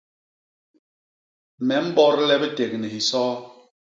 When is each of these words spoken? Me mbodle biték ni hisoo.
Me 1.67 1.75
mbodle 1.85 2.35
biték 2.41 2.71
ni 2.77 2.87
hisoo. 2.93 3.33